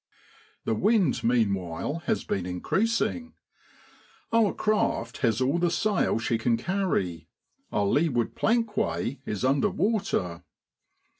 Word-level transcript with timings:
The 0.65 0.73
wind 0.73 1.23
meanwhile 1.23 1.99
has 2.07 2.23
been 2.23 2.47
increasing. 2.47 3.33
Our 4.33 4.51
craft 4.51 5.17
has 5.19 5.39
all 5.41 5.59
the 5.59 5.69
sail 5.69 6.17
she 6.17 6.39
can 6.39 6.57
carry; 6.57 7.27
our 7.71 7.85
leeward 7.85 8.33
plankway 8.35 9.19
is 9.27 9.45
under 9.45 9.69
water. 9.69 10.41